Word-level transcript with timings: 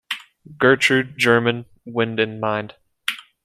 Gertrude, 0.57 1.15
German; 1.15 1.67
wind 1.85 2.19
and 2.19 2.41
mind; 2.41 2.73